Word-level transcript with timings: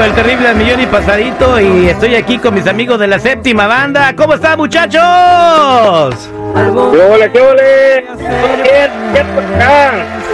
con 0.00 0.08
el 0.08 0.14
terrible 0.14 0.48
al 0.48 0.56
millón 0.56 0.80
y 0.80 0.86
pasadito 0.86 1.60
y 1.60 1.88
estoy 1.88 2.14
aquí 2.14 2.38
con 2.38 2.54
mis 2.54 2.66
amigos 2.66 2.98
de 2.98 3.06
la 3.06 3.18
séptima 3.18 3.66
banda. 3.66 4.16
¿Cómo 4.16 4.32
están 4.32 4.56
muchachos? 4.56 6.30
¿Qué 6.54 7.02
ole, 7.02 7.30
qué 7.30 7.40
ole? 7.42 8.06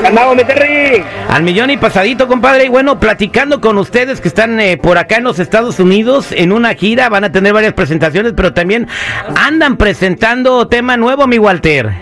Andamos, 0.05 0.37
mi 0.37 0.45
Terry. 0.45 1.03
Al 1.29 1.43
millón 1.43 1.71
y 1.71 1.79
pasadito, 1.79 2.29
compadre. 2.29 2.67
Y 2.67 2.69
bueno, 2.69 3.01
platicando 3.01 3.61
con 3.61 3.77
ustedes 3.79 4.21
que 4.21 4.29
están 4.29 4.61
eh, 4.61 4.77
por 4.77 4.99
acá 4.99 5.17
en 5.17 5.25
los 5.25 5.41
Estados 5.41 5.81
Unidos 5.81 6.31
en 6.31 6.53
una 6.53 6.75
gira, 6.75 7.09
van 7.09 7.25
a 7.25 7.33
tener 7.33 7.53
varias 7.53 7.73
presentaciones, 7.73 8.35
pero 8.37 8.55
también 8.55 8.87
andan 9.35 9.79
presentando 9.79 10.69
tema 10.69 10.97
nuevo, 10.97 11.27
mi 11.27 11.41
Walter. 11.41 11.93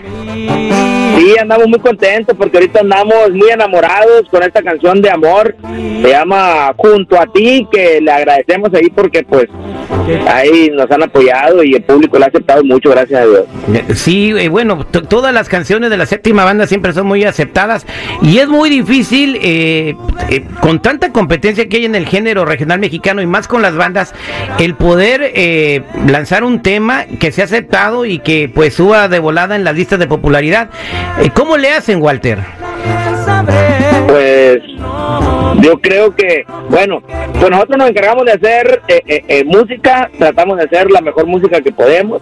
Sí, 1.15 1.33
andamos 1.39 1.67
muy 1.67 1.79
contentos 1.79 2.35
porque 2.37 2.57
ahorita 2.57 2.81
andamos 2.81 3.31
muy 3.31 3.49
enamorados 3.49 4.27
con 4.29 4.43
esta 4.43 4.61
canción 4.61 5.01
de 5.01 5.09
amor. 5.09 5.55
Se 6.01 6.09
llama 6.09 6.73
Junto 6.77 7.19
a 7.19 7.25
ti, 7.27 7.67
que 7.71 8.01
le 8.01 8.11
agradecemos 8.11 8.69
ahí 8.73 8.89
porque 8.93 9.23
pues 9.23 9.45
ahí 10.27 10.69
nos 10.73 10.89
han 10.91 11.03
apoyado 11.03 11.63
y 11.63 11.73
el 11.75 11.83
público 11.83 12.17
lo 12.19 12.25
ha 12.25 12.27
aceptado 12.27 12.63
mucho, 12.63 12.89
gracias 12.89 13.21
a 13.21 13.25
Dios. 13.25 13.43
Eh, 13.73 13.93
Sí, 13.95 14.33
eh, 14.37 14.49
bueno, 14.49 14.85
to- 14.85 15.03
todas 15.03 15.33
las 15.33 15.47
canciones 15.49 15.89
de 15.89 15.97
la 15.97 16.05
séptima 16.05 16.43
banda 16.43 16.67
siempre 16.67 16.91
son 16.93 17.07
muy 17.07 17.23
aceptadas 17.23 17.85
y 18.21 18.39
es 18.39 18.47
muy 18.47 18.69
difícil 18.69 19.37
eh, 19.41 19.95
eh, 20.29 20.43
con 20.59 20.81
tanta 20.81 21.11
competencia 21.11 21.67
que 21.69 21.77
hay 21.77 21.85
en 21.85 21.95
el 21.95 22.07
género 22.07 22.45
regional 22.45 22.79
mexicano 22.79 23.21
y 23.21 23.25
más 23.25 23.47
con 23.47 23.61
las 23.61 23.75
bandas, 23.75 24.13
el 24.59 24.75
poder 24.75 25.31
eh, 25.33 25.81
lanzar 26.07 26.43
un 26.43 26.61
tema 26.61 27.05
que 27.19 27.31
sea 27.31 27.45
aceptado 27.45 28.05
y 28.05 28.19
que 28.19 28.49
pues 28.53 28.73
suba 28.73 29.07
de 29.07 29.19
volada 29.19 29.55
en 29.55 29.63
las 29.63 29.75
listas 29.75 29.97
de 29.99 30.07
popularidad. 30.07 30.69
Eh, 31.19 31.29
¿Cómo 31.33 31.57
le 31.57 31.69
hacen, 31.71 32.01
Walter? 32.01 32.39
Pues 34.07 34.61
yo 35.61 35.79
creo 35.79 36.15
que, 36.15 36.45
bueno, 36.69 37.01
pues 37.39 37.49
nosotros 37.49 37.77
nos 37.77 37.89
encargamos 37.89 38.25
de 38.25 38.33
hacer 38.33 38.81
eh, 38.87 39.01
eh, 39.07 39.23
eh, 39.27 39.43
música, 39.43 40.09
tratamos 40.17 40.57
de 40.57 40.65
hacer 40.65 40.91
la 40.91 41.01
mejor 41.01 41.25
música 41.25 41.61
que 41.61 41.71
podemos, 41.71 42.21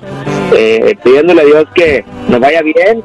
pidiéndole 1.03 1.41
a 1.41 1.45
Dios 1.45 1.65
que 1.73 2.05
nos 2.29 2.39
vaya 2.39 2.61
bien 2.61 3.03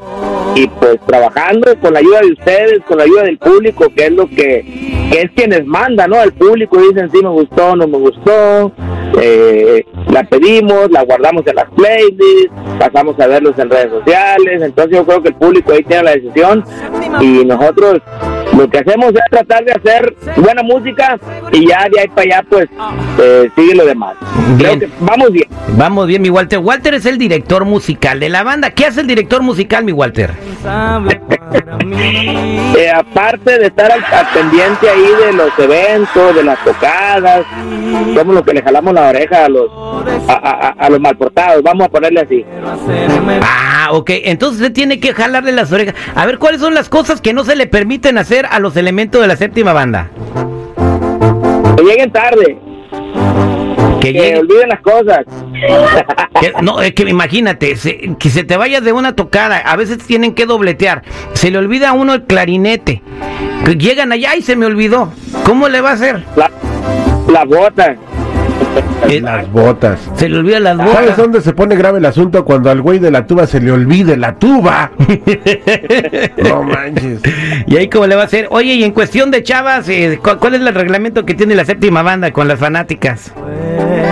y 0.55 0.67
pues 0.67 0.99
trabajando 1.07 1.79
con 1.81 1.95
la 1.95 2.01
ayuda 2.01 2.21
de 2.21 2.33
ustedes, 2.33 2.81
con 2.87 2.99
la 2.99 3.05
ayuda 3.05 3.23
del 3.23 3.39
público, 3.39 3.87
que 3.95 4.07
es 4.07 4.13
lo 4.13 4.29
que, 4.29 5.09
que 5.11 5.23
es 5.23 5.31
quienes 5.35 5.65
mandan, 5.65 6.11
¿no? 6.11 6.23
El 6.23 6.33
público 6.33 6.81
dicen 6.81 7.11
sí 7.11 7.19
me 7.23 7.31
gustó, 7.31 7.75
no 7.75 7.87
me 7.87 7.99
gustó, 7.99 8.73
eh, 9.21 9.85
la 10.11 10.25
pedimos, 10.25 10.91
la 10.91 11.05
guardamos 11.05 11.47
en 11.47 11.57
las 11.57 11.71
playlists, 11.71 12.53
pasamos 12.79 13.19
a 13.21 13.27
verlos 13.27 13.59
en 13.59 13.71
redes 13.71 13.91
sociales, 13.91 14.63
entonces 14.63 14.97
yo 14.97 15.05
creo 15.05 15.23
que 15.23 15.29
el 15.29 15.35
público 15.35 15.73
ahí 15.73 15.83
tiene 15.83 16.03
la 16.05 16.11
decisión 16.13 16.65
y 17.21 17.45
nosotros 17.45 18.01
lo 18.59 18.69
que 18.69 18.79
hacemos 18.79 19.11
es 19.11 19.21
tratar 19.31 19.65
de 19.65 19.73
hacer 19.73 20.15
buena 20.37 20.63
música 20.63 21.19
y 21.53 21.67
ya 21.69 21.87
de 21.93 22.01
ahí 22.01 22.09
para 22.09 22.23
allá 22.23 22.45
pues 22.49 22.69
eh, 23.21 23.49
sigue 23.57 23.75
lo 23.75 23.87
demás. 23.87 24.17
Creo 24.59 24.77
Bien. 24.77 24.81
que 24.81 24.89
vamos 25.01 25.33
bien. 25.33 25.47
Vamos 25.77 26.07
bien, 26.07 26.23
mi 26.23 26.31
Walter. 26.31 26.59
Walter 26.59 26.95
es 26.95 27.07
el 27.07 27.19
director 27.19 27.65
musical 27.65 28.19
de 28.21 28.29
la 28.29 28.43
banda. 28.43 28.71
¿Qué 28.71 28.87
hace 28.87 29.01
el 29.03 29.07
director 29.07 29.43
musical, 29.43 29.85
mi 29.85 29.93
Walter? 29.93 30.31
Eh, 32.77 32.91
aparte 32.95 33.59
de 33.59 33.67
estar 33.67 33.91
al, 33.91 34.05
al 34.05 34.27
pendiente 34.35 34.89
ahí 34.89 35.09
de 35.27 35.33
los 35.33 35.51
eventos, 35.59 36.35
de 36.35 36.45
las 36.45 36.63
tocadas, 36.65 37.45
somos 38.15 38.35
los 38.35 38.43
que 38.45 38.53
le 38.55 38.63
jalamos 38.63 38.93
la 38.95 39.09
oreja 39.09 39.47
a 39.47 39.49
los 39.49 39.71
a, 40.29 40.33
a- 40.33 40.69
a- 40.69 40.75
a 40.79 40.91
los 40.91 41.01
malportados, 41.01 41.63
vamos 41.63 41.87
a 41.87 41.89
ponerle 41.89 42.21
así. 42.21 42.45
Ah, 43.43 43.78
ok. 43.93 44.11
Entonces 44.25 44.61
usted 44.61 44.73
tiene 44.73 45.01
que 45.01 45.13
jalarle 45.15 45.53
las 45.53 45.73
orejas. 45.73 45.95
A 46.15 46.27
ver, 46.27 46.39
¿cuáles 46.39 46.61
son 46.61 46.75
las 46.75 46.89
cosas 46.89 47.21
que 47.21 47.33
no 47.33 47.45
se 47.45 47.57
le 47.57 47.67
permiten 47.67 48.19
hacer 48.19 48.47
a 48.51 48.59
los 48.59 48.77
elementos 48.77 49.21
de 49.21 49.27
la 49.29 49.37
séptima 49.37 49.73
banda? 49.73 50.09
Que 51.77 51.83
lleguen 51.85 52.11
tarde, 52.13 52.59
Que 54.01 54.13
que 54.13 54.19
llegue- 54.21 54.39
olviden 54.41 54.69
las 54.69 54.81
cosas. 54.81 55.21
que- 56.41 56.53
no, 56.63 56.81
es 56.81 56.93
que 56.95 57.03
imagínate, 57.09 57.77
se- 57.77 58.15
que 58.19 58.31
se 58.31 58.45
te 58.45 58.57
vayas 58.57 58.83
de 58.85 58.93
una 58.93 59.15
tocada. 59.15 59.59
A 59.59 59.77
veces 59.77 59.99
tienen 59.99 60.35
que 60.35 60.47
dobletear. 60.47 61.03
Se 61.35 61.51
le 61.51 61.59
olvida 61.59 61.91
a 61.91 61.93
uno 61.93 62.15
el 62.15 62.25
clarinete. 62.25 63.03
Que 63.65 63.77
llegan 63.77 64.13
allá 64.13 64.35
y 64.37 64.43
se 64.43 64.57
me 64.57 64.67
olvidó. 64.67 65.13
¿Cómo 65.45 65.69
le 65.69 65.81
va 65.81 65.91
a 65.91 65.95
hacer? 65.95 66.25
La, 66.37 66.51
las 67.31 67.45
botas. 67.47 67.97
Eh, 69.09 69.21
Las 69.21 69.51
botas. 69.51 70.01
se 70.17 70.29
le 70.29 70.39
olvida 70.39 70.61
las 70.61 70.77
¿Sabes 70.77 70.95
botas. 70.95 71.17
dónde 71.17 71.41
se 71.41 71.53
pone 71.53 71.77
grave 71.77 71.99
el 71.99 72.05
asunto? 72.05 72.45
Cuando 72.45 72.71
al 72.71 72.81
güey 72.83 72.99
de 72.99 73.11
la 73.11 73.27
tuba 73.27 73.47
se 73.47 73.61
le 73.61 73.71
olvide 73.73 74.17
la 74.17 74.35
tuba. 74.37 74.91
no 76.49 76.63
manches. 76.63 77.21
Y 77.67 77.77
ahí 77.77 77.89
cómo 77.89 78.07
le 78.07 78.17
va 78.17 78.23
a 78.23 78.25
hacer. 78.27 78.49
Oye, 78.51 78.75
y 78.75 78.85
en 78.85 78.93
cuestión 78.93 79.31
de 79.31 79.43
chavas, 79.43 79.89
eh, 79.89 80.19
¿cu- 80.23 80.37
¿cuál 80.39 80.55
es 80.57 80.61
el 80.61 80.75
reglamento 80.75 81.25
que 81.25 81.35
tiene 81.35 81.55
la 81.55 81.65
séptima 81.65 82.03
banda 82.03 82.33
con 82.33 82.49
las 82.49 82.59
fanáticas? 82.59 83.33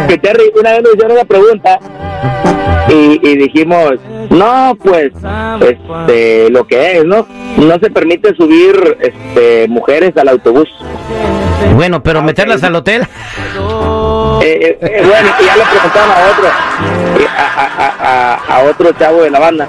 que 0.08 0.18
Terry 0.18 0.52
una 0.58 0.70
vez 0.72 0.82
nos 0.84 0.92
hicieron 0.94 1.12
una 1.16 1.24
pregunta 1.24 1.78
y, 2.88 3.28
y 3.28 3.36
dijimos 3.38 3.94
no 4.30 4.78
pues 4.80 5.10
este 5.60 6.48
lo 6.50 6.64
que 6.64 6.98
es 6.98 7.04
no 7.04 7.26
no 7.56 7.78
se 7.80 7.90
permite 7.90 8.32
subir 8.36 8.96
este 9.00 9.66
mujeres 9.68 10.12
al 10.16 10.28
autobús 10.28 10.68
Bueno, 11.74 12.02
pero 12.02 12.20
Ah, 12.20 12.22
meterlas 12.22 12.62
al 12.64 12.74
hotel. 12.74 13.02
Eh, 13.02 13.06
eh, 14.44 14.78
eh, 14.80 15.02
bueno 15.06 15.28
y 15.40 15.44
ya 15.44 15.56
le 15.56 15.62
preguntaron 15.64 16.10
a 16.10 16.30
otro 16.30 16.46
eh, 17.18 17.26
a, 17.36 17.62
a- 17.62 17.86
a- 17.86 18.34
a- 18.34 18.56
a 18.58 18.62
otro 18.64 18.92
chavo 18.92 19.22
de 19.22 19.30
la 19.30 19.38
banda 19.40 19.66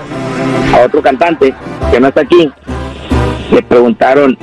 a 0.76 0.86
otro 0.86 1.02
cantante 1.02 1.54
que 1.92 2.00
no 2.00 2.08
está 2.10 2.22
aquí. 2.22 2.52
Le 3.52 3.64
preguntaron 3.64 4.38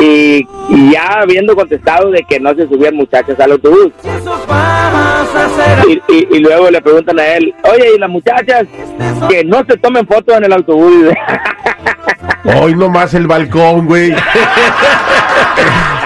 y, 0.00 0.46
y 0.70 0.92
ya 0.92 1.20
habiendo 1.20 1.54
contestado 1.54 2.10
de 2.10 2.22
que 2.24 2.40
no 2.40 2.54
se 2.54 2.66
subían 2.66 2.96
muchachas 2.96 3.38
al 3.38 3.52
autobús. 3.52 3.92
Y, 5.86 5.92
y- 6.12 6.28
y 6.32 6.38
luego 6.38 6.70
le 6.70 6.80
preguntan 6.80 7.18
a 7.20 7.26
él, 7.34 7.54
oye, 7.70 7.94
y 7.94 7.98
las 7.98 8.08
muchachas 8.08 8.64
que 9.28 9.44
no 9.44 9.58
se 9.68 9.76
tomen 9.76 10.06
fotos 10.06 10.36
en 10.38 10.44
el 10.44 10.52
autobús. 10.54 10.92
Hoy 12.56 12.74
nomás 12.74 13.14
el 13.14 13.26
balcón, 13.26 13.86
güey. 13.86 14.14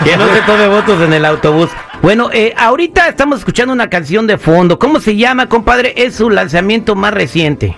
Que 0.05 0.17
no 0.17 0.27
se 0.35 0.41
tome 0.43 0.69
votos 0.69 1.01
en 1.03 1.13
el 1.13 1.25
autobús. 1.25 1.71
Bueno, 2.03 2.29
eh, 2.33 2.53
ahorita 2.57 3.09
estamos 3.09 3.39
escuchando 3.39 3.73
una 3.73 3.89
canción 3.89 4.27
de 4.27 4.37
fondo. 4.37 4.79
¿Cómo 4.79 5.01
se 5.01 5.17
llama, 5.17 5.49
compadre? 5.49 5.95
Es 5.97 6.17
su 6.17 6.29
lanzamiento 6.29 6.95
más 6.95 7.15
reciente. 7.15 7.75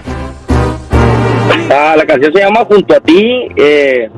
Ah, 1.71 1.95
la 1.97 2.07
canción 2.07 2.33
se 2.33 2.41
llama 2.41 2.65
Junto 2.65 2.97
a 2.97 3.01
ti, 3.01 3.49
eh, 3.57 4.09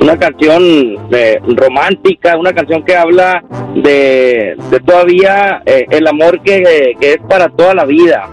una 0.00 0.18
canción 0.18 0.62
eh, 1.10 1.38
romántica, 1.56 2.36
una 2.36 2.52
canción 2.52 2.82
que 2.84 2.96
habla 2.96 3.42
de, 3.74 4.56
de 4.70 4.80
todavía 4.80 5.62
eh, 5.66 5.86
el 5.90 6.06
amor 6.06 6.40
que, 6.42 6.94
que 7.00 7.12
es 7.12 7.18
para 7.28 7.48
toda 7.48 7.74
la 7.74 7.84
vida. 7.84 8.28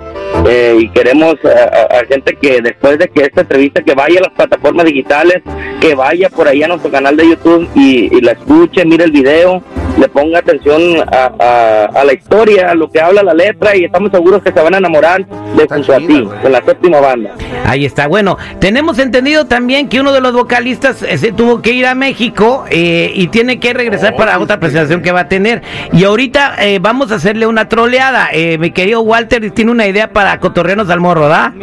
Eh, 0.45 0.77
y 0.79 0.89
queremos 0.89 1.35
a, 1.45 1.97
a- 1.97 2.05
gente 2.05 2.35
que 2.39 2.61
después 2.61 2.97
de 2.99 3.07
que 3.09 3.23
esta 3.23 3.41
entrevista 3.41 3.81
que 3.81 3.93
vaya 3.93 4.19
a 4.19 4.23
las 4.23 4.33
plataformas 4.33 4.85
digitales, 4.85 5.41
que 5.81 5.95
vaya 5.95 6.29
por 6.29 6.47
ahí 6.47 6.63
a 6.63 6.67
nuestro 6.67 6.91
canal 6.91 7.17
de 7.17 7.27
YouTube 7.29 7.67
y, 7.75 8.15
y 8.15 8.21
la 8.21 8.33
escuche, 8.33 8.85
mire 8.85 9.05
el 9.05 9.11
video, 9.11 9.61
le 9.97 10.07
ponga 10.09 10.39
atención 10.39 10.81
a, 11.11 11.31
a- 11.39 11.85
a 11.99 12.03
la 12.03 12.13
historia, 12.13 12.69
a 12.71 12.75
lo 12.75 12.89
que 12.89 13.01
habla 13.01 13.23
la 13.23 13.33
letra 13.33 13.75
y 13.75 13.85
estamos 13.85 14.11
seguros 14.11 14.41
que 14.43 14.51
se 14.51 14.61
van 14.61 14.75
a 14.75 14.77
enamorar 14.77 15.25
de 15.25 15.63
Está 15.63 15.75
Junto 15.75 15.93
a 15.93 15.97
ti, 15.97 16.21
güey. 16.21 16.39
con 16.41 16.51
la 16.51 16.61
séptima 16.63 16.99
banda. 16.99 17.31
Ahí 17.65 17.85
está. 17.85 18.07
Bueno, 18.07 18.37
tenemos 18.59 18.99
entendido 18.99 19.45
también 19.45 19.89
que 19.89 19.99
uno 19.99 20.11
de 20.13 20.21
los 20.21 20.33
vocalistas 20.33 21.01
eh, 21.03 21.17
se 21.17 21.31
tuvo 21.31 21.61
que 21.61 21.71
ir 21.71 21.85
a 21.85 21.95
México 21.95 22.65
eh, 22.69 23.11
y 23.13 23.27
tiene 23.27 23.59
que 23.59 23.73
regresar 23.73 24.15
para 24.15 24.39
otra 24.39 24.59
presentación 24.59 25.01
que 25.01 25.11
va 25.11 25.21
a 25.21 25.27
tener. 25.27 25.61
Y 25.91 26.03
ahorita 26.03 26.55
eh, 26.59 26.79
vamos 26.79 27.11
a 27.11 27.15
hacerle 27.15 27.47
una 27.47 27.67
troleada. 27.67 28.29
Eh, 28.31 28.57
mi 28.59 28.71
querido 28.71 29.01
Walter 29.01 29.49
tiene 29.51 29.71
una 29.71 29.87
idea 29.87 30.11
para 30.13 30.39
cotorrearnos 30.39 30.89
al 30.89 30.99
morro, 30.99 31.27
¿da? 31.27 31.53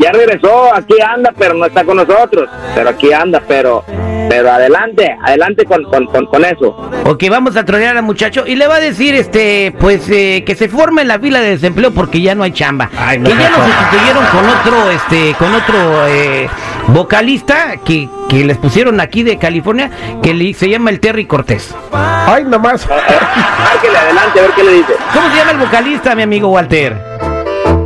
Ya 0.00 0.12
regresó, 0.12 0.74
aquí 0.74 0.94
anda, 1.00 1.32
pero 1.38 1.54
no 1.54 1.66
está 1.66 1.84
con 1.84 1.96
nosotros. 1.96 2.48
Pero 2.74 2.88
aquí 2.90 3.12
anda, 3.12 3.40
pero 3.46 3.84
pero 4.28 4.50
adelante, 4.50 5.14
adelante 5.22 5.64
con, 5.66 5.84
con, 5.84 6.06
con, 6.06 6.26
con 6.26 6.44
eso. 6.44 6.74
Ok, 7.06 7.22
vamos 7.30 7.54
a 7.56 7.64
trolear 7.66 7.96
al 7.98 8.02
muchacho 8.02 8.44
y 8.46 8.56
le 8.56 8.66
va 8.66 8.76
a 8.76 8.80
decir, 8.80 9.14
este, 9.14 9.74
pues, 9.78 10.08
eh, 10.08 10.42
que 10.46 10.54
se 10.54 10.68
forme 10.70 11.02
en 11.02 11.08
la 11.08 11.18
fila 11.18 11.40
de 11.40 11.50
desempleo 11.50 11.90
porque 11.92 12.22
ya 12.22 12.34
no 12.34 12.44
hay 12.44 12.52
chamba. 12.52 12.88
Ay, 12.98 13.18
no 13.18 13.28
que 13.28 13.36
ya 13.36 13.50
lo 13.50 13.56
sustituyeron 13.56 14.24
con 14.26 14.48
otro, 14.48 14.90
este, 14.90 15.34
con 15.38 15.54
otro 15.54 16.06
eh, 16.08 16.48
vocalista 16.88 17.76
que, 17.84 18.08
que 18.30 18.44
les 18.44 18.56
pusieron 18.56 19.00
aquí 19.00 19.22
de 19.22 19.36
California, 19.38 19.90
que 20.22 20.32
le- 20.32 20.54
se 20.54 20.68
llama 20.70 20.88
el 20.90 20.98
Terry 21.00 21.26
Cortés. 21.26 21.74
Ay, 21.92 22.44
nomás. 22.44 22.88
Márquele 22.88 23.98
adelante, 23.98 24.38
a 24.38 24.42
ver 24.42 24.50
qué 24.56 24.64
le 24.64 24.72
dice. 24.72 24.92
¿Cómo 25.12 25.30
se 25.30 25.36
llama 25.36 25.50
el 25.50 25.58
vocalista, 25.58 26.14
mi 26.14 26.22
amigo 26.22 26.48
Walter? 26.48 27.13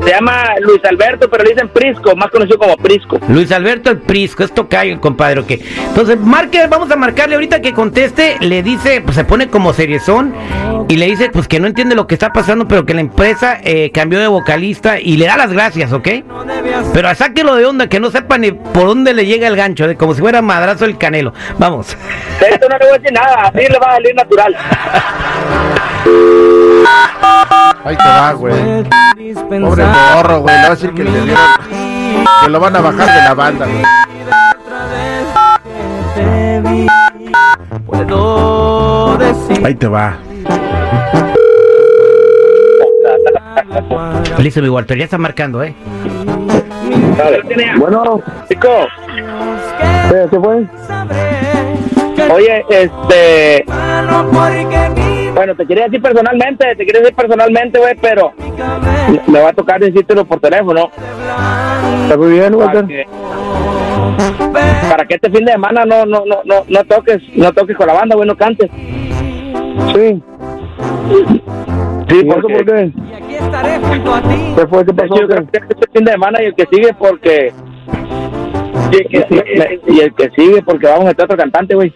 Se 0.09 0.15
llama 0.15 0.55
Luis 0.63 0.83
Alberto, 0.87 1.29
pero 1.29 1.45
le 1.45 1.51
dicen 1.51 1.69
Prisco, 1.69 2.17
más 2.17 2.31
conocido 2.31 2.57
como 2.57 2.79
Prisco. 2.79 3.21
Luis 3.29 3.53
Alberto 3.53 3.91
el 3.91 3.99
Prisco, 3.99 4.43
esto 4.43 4.67
cae, 4.67 4.99
compadre, 4.99 5.41
¿ok? 5.41 5.51
Entonces, 5.51 6.19
marque, 6.19 6.67
vamos 6.67 6.91
a 6.91 6.97
marcarle 6.97 7.35
ahorita 7.35 7.61
que 7.61 7.75
conteste, 7.75 8.39
le 8.41 8.63
dice, 8.63 9.03
pues 9.03 9.17
se 9.17 9.25
pone 9.25 9.49
como 9.49 9.75
seriezón 9.75 10.35
y 10.89 10.97
le 10.97 11.05
dice, 11.05 11.29
pues 11.29 11.47
que 11.47 11.61
no 11.61 11.67
entiende 11.67 11.95
lo 11.95 12.07
que 12.07 12.15
está 12.15 12.33
pasando, 12.33 12.67
pero 12.67 12.87
que 12.87 12.95
la 12.95 13.03
empresa 13.03 13.59
eh, 13.63 13.91
cambió 13.93 14.19
de 14.19 14.29
vocalista 14.29 14.99
y 14.99 15.19
le 15.19 15.27
da 15.27 15.37
las 15.37 15.53
gracias, 15.53 15.93
¿ok? 15.93 16.09
Pero 16.95 17.15
sáquelo 17.15 17.55
de 17.57 17.67
onda, 17.67 17.91
que 17.91 18.01
no 18.01 18.11
sepa 18.11 18.39
ni 18.39 18.53
por 18.53 18.87
dónde 18.87 19.13
le 19.13 19.27
llega 19.27 19.47
el 19.47 19.57
gancho, 19.57 19.87
de 19.87 19.97
como 19.97 20.15
si 20.15 20.23
fuera 20.23 20.41
madrazo 20.41 20.87
el 20.87 20.97
canelo. 20.97 21.35
Vamos. 21.59 21.95
De 22.41 22.47
esto 22.49 22.67
no 22.67 22.79
le 22.79 22.87
voy 22.87 22.95
a 22.95 22.99
decir 22.99 23.13
nada, 23.13 23.35
así 23.43 23.59
le 23.59 23.79
va 23.79 23.89
a 23.89 23.95
salir 23.97 24.15
natural. 24.15 24.57
Ahí 27.85 27.97
te 27.97 28.09
va, 28.09 28.33
güey. 28.33 28.85
Pobre 29.61 29.85
morro, 30.15 30.41
güey. 30.41 30.55
Le 30.55 30.61
va 30.63 30.67
a 30.67 30.71
decir 30.71 30.93
que, 30.95 31.05
le 31.05 31.11
dieron- 31.11 31.37
que 32.43 32.49
lo 32.51 32.61
van 32.61 32.77
a 32.77 32.81
bajar 32.81 33.07
de 33.07 33.29
la 33.29 33.35
banda, 33.35 33.67
güey. 33.67 33.83
Ahí 39.65 39.75
te 39.75 39.87
va. 39.89 40.17
Listo, 44.39 44.63
mi 44.63 44.69
Walter, 44.69 44.97
ya 44.97 45.05
está 45.05 45.19
marcando, 45.19 45.63
¿eh? 45.63 45.75
Bueno, 47.79 48.21
chico. 48.49 48.69
¿Qué, 50.11 50.27
qué 50.31 50.39
fue? 50.41 50.67
Oye, 52.33 52.65
este... 52.71 53.65
Bueno, 55.39 55.55
te 55.55 55.67
quería 55.67 55.85
decir 55.85 56.03
personalmente, 56.03 56.67
te 56.75 56.85
quería 56.85 57.01
decir 57.01 57.15
personalmente, 57.15 57.79
güey, 57.79 57.95
pero 58.03 58.33
me- 59.29 59.41
va 59.41 59.51
a 59.51 59.53
tocar 59.53 59.79
decírtelo 59.81 60.25
por 60.25 60.41
teléfono. 60.41 60.91
Está 62.03 62.17
muy 62.17 62.33
bien, 62.33 62.59
Para 62.59 62.85
que, 62.85 63.05
para 64.91 65.05
que 65.07 65.15
este 65.15 65.31
fin 65.31 65.45
de 65.45 65.53
semana 65.53 65.85
no, 65.85 66.05
no, 66.05 66.25
no, 66.27 66.41
no, 66.45 66.65
no 66.69 66.85
toques, 66.89 67.19
no 67.37 67.53
toques 67.53 67.77
con 67.77 67.87
la 67.87 67.93
banda, 67.93 68.17
güey, 68.17 68.27
no 68.27 68.37
cantes. 68.37 68.69
Sí. 69.95 70.21
Sí, 72.09 72.17
¿Y 72.19 72.25
por 72.25 72.45
qué? 72.45 72.91
¿Qué 74.57 74.67
fue? 74.69 74.85
¿Qué 74.87 74.93
pasó? 74.93 75.15
yo 75.21 75.29
creo 75.29 75.47
que 75.53 75.59
este 75.59 75.87
fin 75.93 76.05
de 76.05 76.11
semana 76.11 76.43
y 76.43 76.47
el 76.47 76.55
que 76.57 76.67
sigue 76.73 76.93
porque... 76.99 77.53
Y 78.91 78.97
el 78.97 79.07
que 79.09 79.23
sigue, 79.29 79.81
y 79.87 80.01
el 80.01 80.15
que 80.15 80.31
sigue 80.37 80.63
porque 80.63 80.89
vamos 80.89 81.03
a 81.05 81.09
meter 81.11 81.27
otro 81.27 81.37
cantante, 81.37 81.77
güey. 81.77 81.95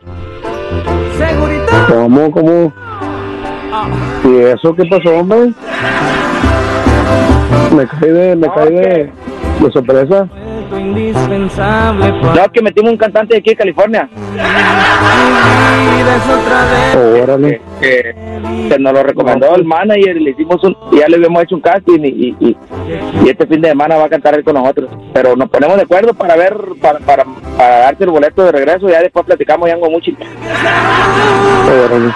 ¿Cómo, 1.88 2.30
cómo? 2.30 2.72
¿Y 4.24 4.36
eso 4.36 4.74
qué 4.74 4.84
pasó, 4.84 5.16
hombre? 5.18 5.52
Me 7.74 7.86
caí 7.86 8.10
de, 8.10 8.36
me 8.36 8.48
de, 8.70 9.12
de 9.60 9.72
sorpresa. 9.72 10.28
No, 12.34 12.52
que 12.52 12.62
metimos 12.62 12.92
un 12.92 12.96
cantante 12.98 13.34
de 13.34 13.40
aquí 13.40 13.50
de 13.50 13.56
California. 13.56 14.08
Órale. 17.22 17.60
que, 17.80 18.14
que 18.68 18.78
nos 18.78 18.92
lo 18.92 19.02
recomendó 19.02 19.54
el 19.54 19.64
manager 19.64 20.16
y 20.16 20.20
le 20.24 20.30
hicimos 20.30 20.62
un, 20.64 20.76
y 20.92 20.98
ya 20.98 21.08
le 21.08 21.16
habíamos 21.16 21.42
hecho 21.42 21.54
un 21.56 21.60
casting 21.60 22.00
y, 22.02 22.08
y, 22.08 22.36
y, 22.40 22.56
y 23.24 23.28
este 23.28 23.46
fin 23.46 23.60
de 23.60 23.68
semana 23.68 23.96
va 23.96 24.04
a 24.06 24.08
cantar 24.08 24.34
él 24.34 24.44
con 24.44 24.54
nosotros. 24.54 24.90
Pero 25.12 25.36
nos 25.36 25.48
ponemos 25.50 25.76
de 25.76 25.82
acuerdo 25.82 26.14
para 26.14 26.36
ver, 26.36 26.56
para, 26.80 26.98
para, 27.00 27.24
para 27.56 27.78
darte 27.78 28.04
el 28.04 28.10
boleto 28.10 28.44
de 28.44 28.52
regreso 28.52 28.88
y 28.88 28.92
ya 28.92 29.00
después 29.00 29.26
platicamos 29.26 29.68
ya 29.68 29.74
algo 29.74 29.90
mucho. 29.90 30.10
Órale. 31.86 32.12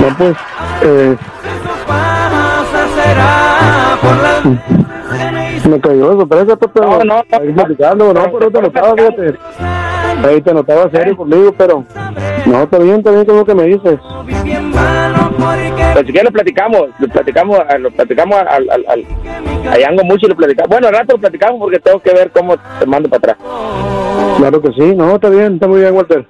No, 0.00 0.16
pues, 0.16 0.36
eh, 0.82 1.16
me 5.68 5.80
cayó 5.80 6.10
de 6.10 6.16
sorpresa, 6.16 6.56
Pepe. 6.56 6.80
No, 6.80 7.04
no, 7.04 7.04
no. 7.04 7.54
Platicando, 7.54 8.14
no, 8.14 8.32
pero 8.32 8.50
te 8.50 8.62
notaba, 8.62 8.94
fíjate. 8.96 9.38
Ahí 10.24 10.40
te 10.40 10.54
notaba 10.54 10.90
serio 10.90 11.16
conmigo, 11.16 11.54
pero... 11.56 11.84
No, 12.46 12.62
está 12.62 12.78
bien, 12.78 12.96
está 12.96 13.10
bien 13.10 13.24
con 13.24 13.36
lo 13.36 13.44
que 13.44 13.54
me 13.54 13.64
dices. 13.64 13.98
Pero 15.94 16.06
si 16.06 16.12
quieres 16.12 16.24
lo 16.24 16.32
platicamos, 16.32 16.88
lo 16.98 17.08
platicamos, 17.08 17.58
lo 17.78 17.90
platicamos 17.90 18.38
al, 18.38 18.70
al, 18.70 18.84
al, 18.88 19.78
Yango 19.78 20.04
mucho 20.04 20.26
y 20.26 20.30
lo 20.30 20.36
platicamos. 20.36 20.68
Bueno, 20.70 20.88
al 20.88 20.94
rato 20.94 21.14
lo 21.14 21.18
platicamos 21.18 21.60
porque 21.60 21.78
tengo 21.78 22.00
que 22.00 22.12
ver 22.12 22.30
cómo 22.30 22.56
te 22.78 22.86
mando 22.86 23.08
para 23.08 23.32
atrás. 23.32 23.36
Claro 24.38 24.60
que 24.62 24.72
sí, 24.72 24.94
no, 24.96 25.14
está 25.14 25.28
bien, 25.28 25.54
está 25.54 25.68
muy 25.68 25.80
bien, 25.80 25.94
Walter. 25.94 26.26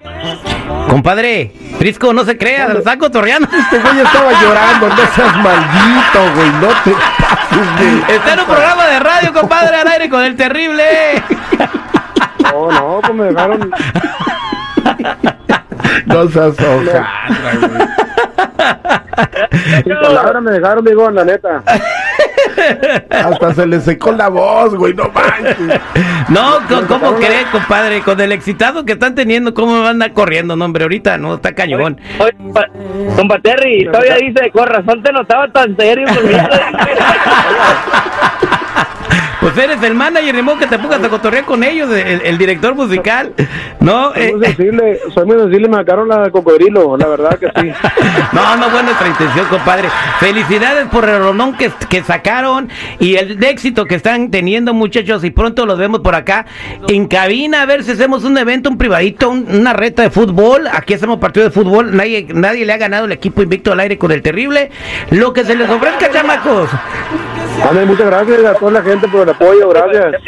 Compadre, 0.89 1.53
Prisco, 1.79 2.13
no 2.13 2.25
se 2.25 2.37
crea, 2.37 2.69
lo 2.69 2.81
está 2.81 2.99
cotorreando. 2.99 3.49
Este 3.59 3.79
güey 3.79 4.01
estaba 4.01 4.33
llorando, 4.41 4.89
no 4.89 4.97
seas 4.97 5.37
maldito, 5.37 6.35
güey, 6.35 6.51
no 6.61 6.69
te 6.85 6.93
pases 7.19 7.79
de... 7.79 8.15
Está 8.15 8.33
en 8.35 8.41
un 8.41 8.47
programa 8.47 8.87
de 8.87 9.01
radio, 9.01 9.33
compadre, 9.33 9.77
al 9.77 9.89
aire 9.89 10.09
con 10.11 10.23
el 10.23 10.37
terrible. 10.37 11.23
No, 12.43 12.71
no, 12.71 13.01
pues 13.01 13.15
me 13.15 13.25
dejaron... 13.25 13.71
No 16.07 16.29
seas 16.29 16.55
hojaldra, 16.61 17.09
güey. 17.61 17.89
Sin 19.85 19.95
palabras 20.01 20.43
me 20.43 20.51
dejaron, 20.53 20.85
digo, 20.85 21.11
la 21.11 21.25
neta. 21.25 21.63
Hasta 23.11 23.55
se 23.55 23.67
le 23.67 23.81
secó 23.81 24.13
la 24.13 24.29
voz, 24.29 24.75
güey, 24.75 24.95
no 24.95 25.11
manches. 25.13 25.57
No, 26.29 26.59
¿cómo 26.89 27.15
cree, 27.17 27.45
compadre? 27.53 28.01
Con 28.03 28.21
el 28.21 28.33
excitado 28.33 28.85
que 28.85 28.93
están 28.93 29.15
teniendo, 29.15 29.55
¿cómo 29.55 29.73
me 29.75 29.79
van 29.79 29.87
a 29.87 29.91
andar 29.91 30.13
corriendo? 30.13 30.57
No, 30.57 30.65
hombre, 30.65 30.85
ahorita 30.85 31.19
no, 31.19 31.35
está 31.35 31.55
cañón. 31.55 31.99
Oye, 32.19 32.33
pa- 32.55 32.69
compa 33.17 33.39
Terry, 33.41 33.85
todavía 33.87 34.17
dice, 34.17 34.51
con 34.53 34.67
razón 34.67 35.03
te 35.03 35.13
notaba 35.13 35.49
tan 35.49 35.77
serio. 35.77 36.07
Pues 39.41 39.57
eres 39.57 39.83
el 39.83 39.95
manager, 39.95 40.37
de 40.37 40.43
modo 40.43 40.59
que 40.59 40.67
te 40.67 40.79
pongas 40.79 41.03
a 41.03 41.09
cotorrear 41.09 41.45
con 41.45 41.65
ellos, 41.65 41.91
el, 41.91 42.21
el 42.23 42.37
director 42.39 42.75
musical. 42.75 43.33
No, 43.81 44.13
Soy 44.13 44.23
Eh, 44.23 44.33
muy 44.37 44.45
sensible, 44.47 45.01
soy 45.15 45.25
muy 45.25 45.39
sensible, 45.39 45.69
me 45.69 45.77
sacaron 45.79 46.09
la 46.09 46.31
cocodrilo, 46.31 46.97
la 46.99 47.07
verdad 47.07 47.39
que 47.39 47.47
sí. 47.47 47.73
no, 48.33 48.57
no 48.57 48.65
fue 48.69 48.83
nuestra 48.83 49.09
intención, 49.09 49.47
compadre. 49.47 49.89
Felicidades 50.19 50.87
por 50.89 51.09
el 51.09 51.19
rolón 51.21 51.55
que, 51.57 51.71
que 51.89 52.03
sacaron 52.03 52.69
y 52.99 53.17
el 53.17 53.43
éxito 53.43 53.87
que 53.87 53.95
están 53.95 54.31
teniendo, 54.31 54.75
muchachos. 54.75 55.25
Y 55.25 55.31
pronto 55.31 55.65
los 55.65 55.79
vemos 55.79 56.01
por 56.01 56.15
acá 56.15 56.45
en 56.89 57.07
cabina, 57.09 57.63
a 57.63 57.67
ver 57.67 57.83
si 57.83 57.93
hacemos 57.93 58.25
un 58.25 58.37
evento, 58.37 58.69
un 58.69 58.77
privadito, 58.77 59.31
un- 59.31 59.47
una 59.51 59.73
reta 59.73 60.03
de 60.03 60.11
fútbol. 60.11 60.67
Aquí 60.71 60.93
hacemos 60.95 61.19
partido 61.19 61.47
de 61.47 61.51
fútbol. 61.51 61.97
Nadie, 61.97 62.27
nadie 62.35 62.67
le 62.67 62.73
ha 62.75 62.77
ganado 62.79 63.07
el 63.07 63.13
equipo 63.13 63.41
invicto 63.43 63.73
al 63.73 63.81
aire 63.81 63.97
con 63.97 64.13
el 64.13 64.21
terrible. 64.21 64.71
Lo 65.11 65.33
que 65.33 65.45
se 65.45 65.55
les 65.57 65.69
ofrezca, 65.71 66.11
chamacos. 66.11 66.69
Dale, 67.65 67.85
muchas 67.87 68.07
gracias 68.07 68.45
a 68.45 68.55
toda 68.55 68.73
la 68.73 68.83
gente 68.83 69.07
por 69.09 69.23
el 69.23 69.29
apoyo, 69.41 69.69
gracias. 69.71 70.23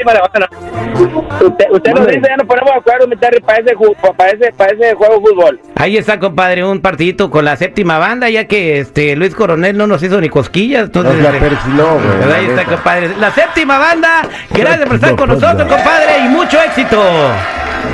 Usted, 1.40 1.70
usted 1.70 1.92
nos 1.92 2.06
dice, 2.06 2.22
ya 2.28 2.36
nos 2.36 2.46
ponemos 2.46 2.70
de 2.72 2.78
acuerdo, 2.78 3.06
mi 3.06 3.16
Terry, 3.16 3.40
para 3.40 3.58
ese, 3.58 3.74
para 4.16 4.30
ese, 4.30 4.52
para 4.52 4.72
ese 4.72 4.94
juego 4.94 5.14
de 5.14 5.20
fútbol. 5.20 5.60
Ahí 5.76 5.96
está, 5.96 6.18
compadre, 6.18 6.64
un 6.64 6.80
partidito 6.80 7.30
con 7.30 7.44
la 7.44 7.56
séptima 7.56 7.98
banda, 7.98 8.28
ya 8.30 8.46
que 8.46 8.80
este 8.80 9.16
Luis 9.16 9.34
Coronel 9.34 9.76
no 9.76 9.86
nos 9.86 10.02
hizo 10.02 10.20
ni 10.20 10.28
cosquillas. 10.28 10.84
Entonces, 10.84 11.14
Nos 11.14 11.22
la 11.22 11.30
este, 11.30 11.48
persinó, 11.48 11.94
güey, 11.94 12.22
pues 12.22 12.34
ahí 12.34 12.46
está, 12.46 12.64
compadre. 12.64 13.08
La 13.18 13.30
séptima 13.30 13.78
banda, 13.78 14.22
gracias 14.50 14.86
por 14.86 14.94
estar 14.94 15.16
con 15.16 15.28
nosotros, 15.28 15.68
compadre, 15.68 16.18
y 16.24 16.28
mucho 16.28 16.60
éxito. 16.60 17.02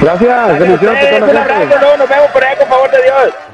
Gracias, 0.01 0.59
bendiciones 0.59 1.23
un 1.23 1.37
abrazo, 1.37 1.79
luego 1.81 1.97
nos 1.97 2.09
vemos 2.09 2.31
por 2.31 2.45
allá, 2.45 2.59
con 2.59 2.69
favor 2.69 2.91
de 2.91 3.03
Dios. 3.03 3.48